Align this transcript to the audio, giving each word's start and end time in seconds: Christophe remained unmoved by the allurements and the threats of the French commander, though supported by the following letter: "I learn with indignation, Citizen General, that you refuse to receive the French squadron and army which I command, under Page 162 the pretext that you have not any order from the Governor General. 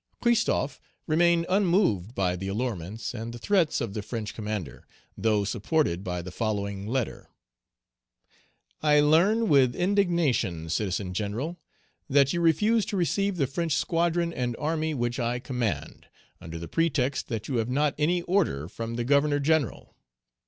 Christophe 0.19 0.81
remained 1.05 1.45
unmoved 1.47 2.15
by 2.15 2.35
the 2.35 2.47
allurements 2.47 3.13
and 3.13 3.31
the 3.31 3.37
threats 3.37 3.79
of 3.79 3.93
the 3.93 4.01
French 4.01 4.33
commander, 4.33 4.87
though 5.15 5.43
supported 5.43 6.03
by 6.03 6.23
the 6.23 6.31
following 6.31 6.87
letter: 6.87 7.27
"I 8.81 8.99
learn 8.99 9.47
with 9.47 9.75
indignation, 9.75 10.69
Citizen 10.69 11.13
General, 11.13 11.59
that 12.09 12.33
you 12.33 12.41
refuse 12.41 12.83
to 12.87 12.97
receive 12.97 13.35
the 13.37 13.45
French 13.45 13.73
squadron 13.75 14.33
and 14.33 14.55
army 14.57 14.95
which 14.95 15.19
I 15.19 15.37
command, 15.37 16.07
under 16.41 16.57
Page 16.57 16.61
162 16.61 16.61
the 16.61 16.67
pretext 16.67 17.27
that 17.27 17.47
you 17.47 17.57
have 17.59 17.69
not 17.69 17.93
any 17.99 18.23
order 18.23 18.67
from 18.67 18.95
the 18.95 19.03
Governor 19.03 19.39
General. 19.39 19.95